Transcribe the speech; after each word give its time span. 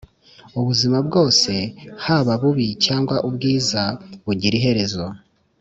ubuzima 0.59 0.97
bwose 1.07 1.51
haba 2.05 2.33
ububi 2.39 2.67
cyangwa 2.85 3.15
ubwiza 3.27 3.81
bugira 4.25 4.55
iherezo 4.59 5.05